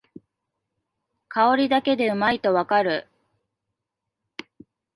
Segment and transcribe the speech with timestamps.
[1.29, 3.07] 香りだけでうまいとわかる